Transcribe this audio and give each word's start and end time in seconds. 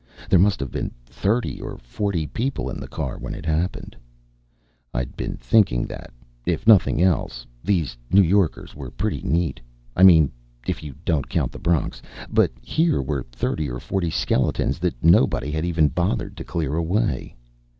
There 0.31 0.39
must 0.39 0.59
have 0.61 0.71
been 0.71 0.89
thirty 1.05 1.61
or 1.61 1.77
forty 1.77 2.25
people 2.25 2.71
in 2.71 2.79
the 2.79 2.87
car 2.87 3.19
when 3.19 3.35
it 3.35 3.45
happened. 3.45 3.95
I'd 4.95 5.15
been 5.15 5.37
thinking 5.37 5.85
that, 5.85 6.11
if 6.43 6.65
nothing 6.65 7.03
else, 7.03 7.45
these 7.63 7.95
New 8.09 8.23
Yorkers 8.23 8.73
were 8.73 8.89
pretty 8.89 9.21
neat 9.21 9.59
I 9.95 10.01
mean 10.01 10.31
if 10.65 10.81
you 10.81 10.95
don't 11.05 11.29
count 11.29 11.51
the 11.51 11.59
Bronx. 11.59 12.01
But 12.31 12.49
here 12.63 12.99
were 12.99 13.27
thirty 13.31 13.69
or 13.69 13.79
forty 13.79 14.09
skeletons 14.09 14.79
that 14.79 14.95
nobody 15.03 15.51
had 15.51 15.65
even 15.65 15.87
bothered 15.89 16.35
to 16.37 16.43
clear 16.43 16.73
away. 16.77 17.35